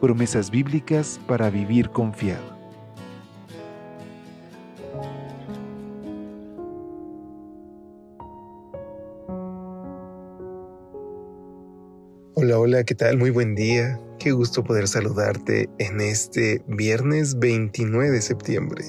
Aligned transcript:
Promesas 0.00 0.52
bíblicas 0.52 1.18
para 1.26 1.50
vivir 1.50 1.90
confiado. 1.90 2.56
Hola, 12.34 12.60
hola, 12.60 12.84
¿qué 12.84 12.94
tal? 12.94 13.18
Muy 13.18 13.30
buen 13.30 13.56
día. 13.56 13.98
Qué 14.20 14.30
gusto 14.30 14.62
poder 14.62 14.86
saludarte 14.86 15.68
en 15.78 16.00
este 16.00 16.62
viernes 16.68 17.36
29 17.40 18.12
de 18.12 18.22
septiembre. 18.22 18.84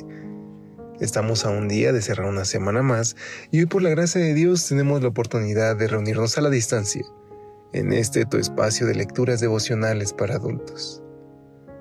Estamos 0.99 1.43
a 1.43 1.49
un 1.49 1.67
día 1.67 1.91
de 1.91 2.03
cerrar 2.03 2.29
una 2.29 2.45
semana 2.45 2.83
más 2.83 3.15
y 3.49 3.61
hoy 3.61 3.65
por 3.65 3.81
la 3.81 3.89
gracia 3.89 4.21
de 4.21 4.35
Dios 4.35 4.67
tenemos 4.67 5.01
la 5.01 5.07
oportunidad 5.07 5.75
de 5.75 5.87
reunirnos 5.87 6.37
a 6.37 6.41
la 6.41 6.51
distancia 6.51 7.03
en 7.73 7.93
este 7.93 8.25
tu 8.25 8.37
espacio 8.37 8.87
de 8.87 8.95
lecturas 8.95 9.39
devocionales 9.39 10.13
para 10.13 10.35
adultos. 10.35 11.03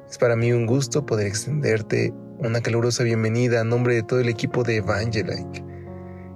Es 0.08 0.18
para 0.18 0.36
mí 0.36 0.52
un 0.52 0.66
gusto 0.66 1.06
poder 1.06 1.26
extenderte 1.26 2.12
una 2.38 2.60
calurosa 2.60 3.04
bienvenida 3.04 3.60
a 3.60 3.64
nombre 3.64 3.94
de 3.94 4.02
todo 4.02 4.20
el 4.20 4.28
equipo 4.28 4.62
de 4.62 4.76
Evangelike, 4.76 5.64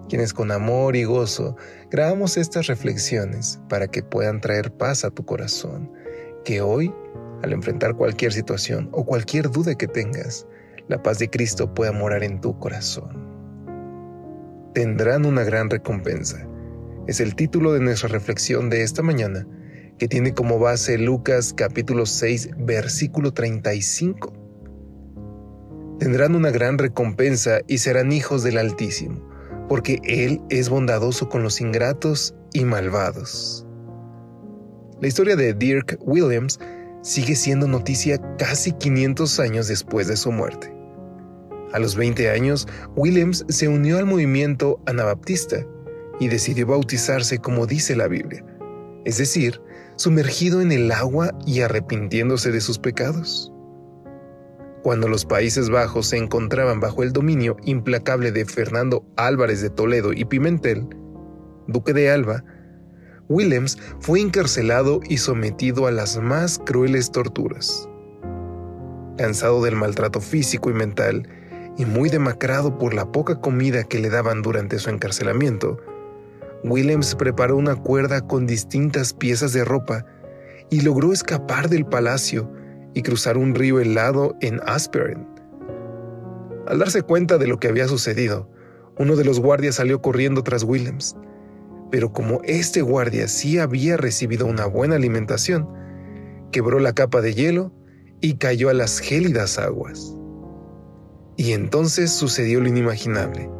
quienes 0.08 0.32
con 0.32 0.50
amor 0.50 0.96
y 0.96 1.04
gozo 1.04 1.56
grabamos 1.90 2.36
estas 2.36 2.66
reflexiones 2.66 3.60
para 3.68 3.86
que 3.88 4.02
puedan 4.02 4.40
traer 4.40 4.72
paz 4.72 5.04
a 5.04 5.10
tu 5.10 5.24
corazón, 5.24 5.92
que 6.44 6.60
hoy, 6.60 6.92
al 7.42 7.52
enfrentar 7.52 7.94
cualquier 7.94 8.32
situación 8.32 8.88
o 8.92 9.04
cualquier 9.04 9.50
duda 9.50 9.74
que 9.74 9.86
tengas, 9.86 10.46
la 10.88 11.02
paz 11.02 11.18
de 11.18 11.30
Cristo 11.30 11.72
pueda 11.72 11.92
morar 11.92 12.24
en 12.24 12.40
tu 12.40 12.58
corazón. 12.58 13.30
Tendrán 14.74 15.26
una 15.26 15.44
gran 15.44 15.70
recompensa. 15.70 16.46
Es 17.08 17.18
el 17.18 17.34
título 17.34 17.72
de 17.72 17.80
nuestra 17.80 18.08
reflexión 18.08 18.70
de 18.70 18.84
esta 18.84 19.02
mañana 19.02 19.44
que 19.98 20.06
tiene 20.06 20.34
como 20.34 20.60
base 20.60 20.98
Lucas 20.98 21.52
capítulo 21.52 22.06
6 22.06 22.50
versículo 22.58 23.32
35. 23.32 24.32
Tendrán 25.98 26.36
una 26.36 26.52
gran 26.52 26.78
recompensa 26.78 27.58
y 27.66 27.78
serán 27.78 28.12
hijos 28.12 28.44
del 28.44 28.56
Altísimo, 28.56 29.28
porque 29.68 29.98
Él 30.04 30.42
es 30.48 30.68
bondadoso 30.68 31.28
con 31.28 31.42
los 31.42 31.60
ingratos 31.60 32.36
y 32.52 32.64
malvados. 32.64 33.66
La 35.00 35.08
historia 35.08 35.34
de 35.34 35.54
Dirk 35.54 35.98
Williams 36.02 36.60
sigue 37.02 37.34
siendo 37.34 37.66
noticia 37.66 38.20
casi 38.38 38.70
500 38.70 39.40
años 39.40 39.66
después 39.66 40.06
de 40.06 40.16
su 40.16 40.30
muerte. 40.30 40.72
A 41.72 41.80
los 41.80 41.96
20 41.96 42.30
años, 42.30 42.68
Williams 42.94 43.44
se 43.48 43.66
unió 43.66 43.98
al 43.98 44.06
movimiento 44.06 44.80
anabaptista 44.86 45.66
y 46.20 46.28
decidió 46.28 46.66
bautizarse 46.66 47.38
como 47.38 47.66
dice 47.66 47.96
la 47.96 48.08
Biblia, 48.08 48.44
es 49.04 49.18
decir, 49.18 49.60
sumergido 49.96 50.60
en 50.60 50.72
el 50.72 50.90
agua 50.92 51.32
y 51.46 51.60
arrepintiéndose 51.60 52.50
de 52.50 52.60
sus 52.60 52.78
pecados. 52.78 53.52
Cuando 54.82 55.06
los 55.08 55.24
Países 55.24 55.70
Bajos 55.70 56.08
se 56.08 56.16
encontraban 56.16 56.80
bajo 56.80 57.02
el 57.02 57.12
dominio 57.12 57.56
implacable 57.64 58.32
de 58.32 58.44
Fernando 58.44 59.04
Álvarez 59.16 59.62
de 59.62 59.70
Toledo 59.70 60.12
y 60.12 60.24
Pimentel, 60.24 60.88
duque 61.68 61.92
de 61.92 62.10
Alba, 62.10 62.42
Williams 63.28 63.78
fue 64.00 64.20
encarcelado 64.20 65.00
y 65.08 65.18
sometido 65.18 65.86
a 65.86 65.92
las 65.92 66.18
más 66.18 66.58
crueles 66.58 67.12
torturas. 67.12 67.88
Cansado 69.16 69.62
del 69.62 69.76
maltrato 69.76 70.20
físico 70.20 70.70
y 70.70 70.74
mental, 70.74 71.28
y 71.78 71.84
muy 71.86 72.10
demacrado 72.10 72.76
por 72.78 72.92
la 72.92 73.10
poca 73.10 73.40
comida 73.40 73.84
que 73.84 73.98
le 73.98 74.10
daban 74.10 74.42
durante 74.42 74.78
su 74.78 74.90
encarcelamiento, 74.90 75.78
Williams 76.64 77.16
preparó 77.16 77.56
una 77.56 77.74
cuerda 77.74 78.20
con 78.20 78.46
distintas 78.46 79.12
piezas 79.12 79.52
de 79.52 79.64
ropa 79.64 80.06
y 80.70 80.82
logró 80.82 81.12
escapar 81.12 81.68
del 81.68 81.84
palacio 81.84 82.50
y 82.94 83.02
cruzar 83.02 83.36
un 83.36 83.54
río 83.54 83.80
helado 83.80 84.36
en 84.40 84.60
Asperen. 84.64 85.26
Al 86.68 86.78
darse 86.78 87.02
cuenta 87.02 87.38
de 87.38 87.48
lo 87.48 87.58
que 87.58 87.68
había 87.68 87.88
sucedido, 87.88 88.48
uno 88.98 89.16
de 89.16 89.24
los 89.24 89.40
guardias 89.40 89.76
salió 89.76 90.00
corriendo 90.00 90.44
tras 90.44 90.62
Williams, 90.62 91.16
pero 91.90 92.12
como 92.12 92.40
este 92.44 92.80
guardia 92.80 93.26
sí 93.26 93.58
había 93.58 93.96
recibido 93.96 94.46
una 94.46 94.66
buena 94.66 94.94
alimentación, 94.94 95.68
quebró 96.52 96.78
la 96.78 96.92
capa 96.92 97.20
de 97.20 97.34
hielo 97.34 97.72
y 98.20 98.34
cayó 98.34 98.68
a 98.68 98.74
las 98.74 99.00
gélidas 99.00 99.58
aguas. 99.58 100.14
Y 101.36 101.52
entonces 101.52 102.12
sucedió 102.12 102.60
lo 102.60 102.68
inimaginable. 102.68 103.50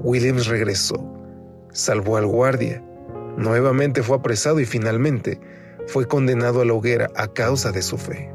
Williams 0.00 0.46
regresó 0.46 1.17
salvó 1.72 2.16
al 2.16 2.26
guardia, 2.26 2.82
nuevamente 3.36 4.02
fue 4.02 4.16
apresado 4.16 4.60
y 4.60 4.64
finalmente 4.64 5.40
fue 5.86 6.06
condenado 6.06 6.60
a 6.60 6.64
la 6.64 6.74
hoguera 6.74 7.08
a 7.16 7.28
causa 7.28 7.72
de 7.72 7.82
su 7.82 7.96
fe. 7.98 8.32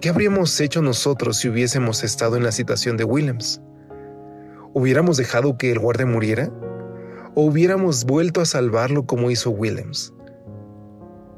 ¿Qué 0.00 0.08
habríamos 0.08 0.58
hecho 0.60 0.80
nosotros 0.80 1.38
si 1.38 1.48
hubiésemos 1.48 2.04
estado 2.04 2.36
en 2.36 2.42
la 2.42 2.52
situación 2.52 2.96
de 2.96 3.04
Williams? 3.04 3.60
¿Hubiéramos 4.72 5.16
dejado 5.16 5.58
que 5.58 5.72
el 5.72 5.78
guardia 5.78 6.06
muriera? 6.06 6.50
¿O 7.34 7.42
hubiéramos 7.44 8.04
vuelto 8.04 8.40
a 8.40 8.46
salvarlo 8.46 9.04
como 9.06 9.30
hizo 9.30 9.50
Williams? 9.50 10.14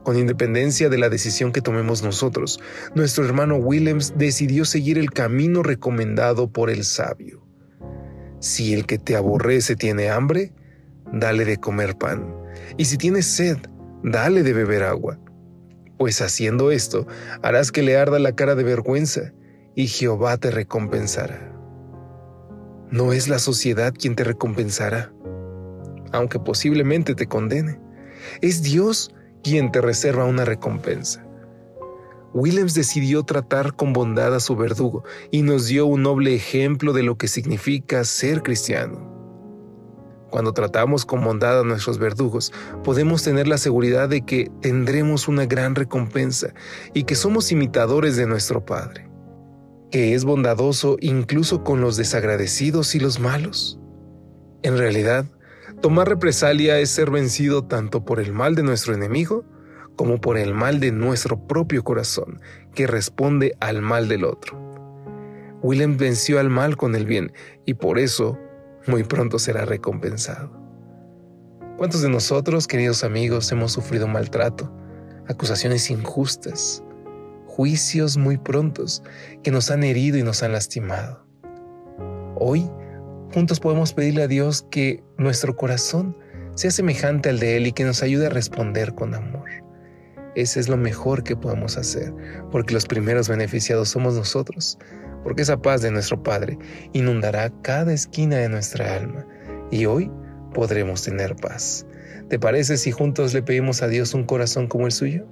Con 0.04 0.19
independencia 0.19 0.89
de 0.89 0.99
la 0.99 1.09
decisión 1.09 1.53
que 1.53 1.60
tomemos 1.60 2.03
nosotros, 2.03 2.60
nuestro 2.94 3.25
hermano 3.25 3.56
Williams 3.56 4.15
decidió 4.16 4.65
seguir 4.65 4.99
el 4.99 5.12
camino 5.12 5.62
recomendado 5.62 6.49
por 6.49 6.71
el 6.71 6.84
sabio. 6.84 7.41
Si 8.42 8.75
el 8.75 8.86
que 8.86 8.98
te 8.98 9.14
aborrece 9.14 9.76
tiene 9.76 10.10
hambre, 10.10 10.50
dale 11.12 11.44
de 11.44 11.58
comer 11.58 11.97
pan, 11.97 12.26
y 12.76 12.86
si 12.86 12.98
tienes 12.98 13.25
sed, 13.25 13.56
dale 14.03 14.42
de 14.42 14.53
beber 14.53 14.82
agua. 14.82 15.16
Pues 15.97 16.20
haciendo 16.20 16.72
esto, 16.72 17.06
harás 17.42 17.70
que 17.70 17.82
le 17.82 17.97
arda 17.97 18.19
la 18.19 18.34
cara 18.34 18.56
de 18.56 18.64
vergüenza, 18.64 19.32
y 19.76 19.86
Jehová 19.86 20.38
te 20.38 20.50
recompensará. 20.50 21.53
No 22.91 23.12
es 23.12 23.28
la 23.28 23.38
sociedad 23.38 23.94
quien 23.97 24.16
te 24.16 24.25
recompensará, 24.25 25.12
aunque 26.10 26.41
posiblemente 26.41 27.14
te 27.14 27.28
condene. 27.28 27.78
Es 28.41 28.64
Dios 28.64 29.14
quien 29.44 29.70
te 29.70 29.80
reserva 29.80 30.24
una 30.24 30.44
recompensa. 30.44 31.24
Williams 32.34 32.75
decidió 32.75 33.25
tratar 33.25 33.76
con 33.76 33.93
bondad 33.93 34.34
a 34.34 34.41
su 34.41 34.56
verdugo 34.56 35.04
y 35.31 35.43
nos 35.43 35.66
dio 35.66 35.87
un 35.87 36.03
noble 36.03 36.34
ejemplo 36.34 36.93
de 36.93 37.03
lo 37.03 37.16
que 37.19 37.28
significa 37.28 38.04
ser 38.04 38.43
cristiano. 38.43 39.10
Cuando 40.31 40.54
tratamos 40.54 41.04
con 41.04 41.22
bondad 41.22 41.60
a 41.60 41.65
nuestros 41.65 41.98
verdugos, 41.98 42.53
podemos 42.84 43.22
tener 43.22 43.47
la 43.47 43.59
seguridad 43.59 44.09
de 44.09 44.25
que 44.25 44.50
tendremos 44.62 45.28
una 45.28 45.44
gran 45.44 45.75
recompensa 45.75 46.54
y 46.94 47.04
que 47.04 47.16
somos 47.16 47.53
imitadores 47.53 48.16
de 48.16 48.26
nuestro 48.26 48.65
Padre, 48.65 49.10
que 49.91 50.15
es 50.15 50.25
bondadoso 50.25 50.97
incluso 51.00 51.62
con 51.62 51.82
los 51.82 51.98
desagradecidos 51.98 52.94
y 52.94 53.00
los 53.00 53.21
malos. 53.21 53.78
En 54.62 54.78
realidad, 54.78 55.26
tomar 55.82 56.09
represalia 56.09 56.78
es 56.78 56.88
ser 56.88 57.10
vencido 57.10 57.65
tanto 57.65 58.06
por 58.06 58.19
el 58.19 58.32
mal 58.32 58.54
de 58.54 58.62
nuestro 58.62 58.94
enemigo 58.94 59.45
como 59.97 60.21
por 60.21 60.39
el 60.39 60.54
mal 60.54 60.80
de 60.80 60.92
nuestro 60.92 61.47
propio 61.47 61.84
corazón, 61.84 62.41
que 62.74 62.86
responde 62.86 63.56
al 63.60 63.83
mal 63.83 64.09
del 64.09 64.24
otro. 64.24 64.59
William 65.62 65.97
venció 65.97 66.41
al 66.41 66.50
mal 66.50 66.77
con 66.77 66.97
el 66.97 67.06
bien 67.06 67.33
y 67.65 67.74
por 67.74 67.98
eso 67.98 68.39
muy 68.86 69.04
pronto 69.04 69.39
será 69.39 69.65
recompensado. 69.65 70.50
¿Cuántos 71.77 72.03
de 72.03 72.09
nosotros, 72.09 72.66
queridos 72.66 73.04
amigos, 73.04 73.50
hemos 73.53 73.72
sufrido 73.72 74.06
maltrato, 74.09 74.72
acusaciones 75.28 75.91
injustas, 75.91 76.83
juicios 77.47 78.16
muy 78.16 78.39
prontos 78.39 79.03
que 79.42 79.50
nos 79.50 79.71
han 79.71 79.84
herido 79.84 80.18
y 80.18 80.22
nos 80.22 80.42
han 80.42 80.53
lastimado? 80.53 81.24
Hoy, 82.36 82.68
juntos 83.33 83.60
podemos 83.60 83.92
pedirle 83.92 84.22
a 84.22 84.28
Dios 84.28 84.66
que 84.71 85.03
nuestro 85.16 85.56
corazón 85.56 86.16
sea 86.54 86.71
semejante 86.71 87.30
al 87.30 87.39
de 87.39 87.56
Él 87.56 87.66
y 87.68 87.72
que 87.72 87.84
nos 87.84 88.03
ayude 88.03 88.27
a 88.27 88.30
responder 88.30 88.94
con 88.94 89.15
amor. 89.15 89.41
Ese 90.34 90.60
es 90.60 90.68
lo 90.68 90.76
mejor 90.76 91.22
que 91.24 91.36
podemos 91.36 91.76
hacer, 91.76 92.12
porque 92.50 92.74
los 92.74 92.86
primeros 92.86 93.28
beneficiados 93.28 93.90
somos 93.90 94.14
nosotros, 94.14 94.78
porque 95.22 95.42
esa 95.42 95.60
paz 95.60 95.82
de 95.82 95.90
nuestro 95.90 96.22
Padre 96.22 96.58
inundará 96.92 97.50
cada 97.62 97.92
esquina 97.92 98.36
de 98.36 98.48
nuestra 98.48 98.96
alma 98.96 99.26
y 99.70 99.84
hoy 99.86 100.10
podremos 100.54 101.02
tener 101.02 101.36
paz. 101.36 101.86
¿Te 102.28 102.38
parece 102.38 102.78
si 102.78 102.92
juntos 102.92 103.34
le 103.34 103.42
pedimos 103.42 103.82
a 103.82 103.88
Dios 103.88 104.14
un 104.14 104.24
corazón 104.24 104.68
como 104.68 104.86
el 104.86 104.92
suyo? 104.92 105.26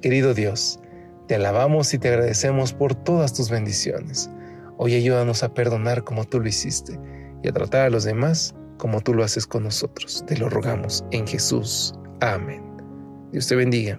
Querido 0.00 0.34
Dios, 0.34 0.80
Te 1.26 1.34
alabamos 1.34 1.92
y 1.92 1.98
te 1.98 2.08
agradecemos 2.08 2.72
por 2.72 2.94
todas 2.94 3.34
tus 3.34 3.50
bendiciones. 3.50 4.30
Hoy 4.76 4.94
ayúdanos 4.94 5.42
a 5.42 5.52
perdonar 5.52 6.04
como 6.04 6.24
tú 6.24 6.38
lo 6.38 6.46
hiciste 6.46 7.00
y 7.42 7.48
a 7.48 7.52
tratar 7.52 7.86
a 7.86 7.90
los 7.90 8.04
demás 8.04 8.54
como 8.78 9.00
tú 9.00 9.12
lo 9.12 9.24
haces 9.24 9.44
con 9.44 9.64
nosotros. 9.64 10.22
Te 10.28 10.36
lo 10.36 10.48
rogamos 10.48 11.04
en 11.10 11.26
Jesús. 11.26 11.94
Amén. 12.20 12.62
Dios 13.32 13.48
te 13.48 13.56
bendiga. 13.56 13.98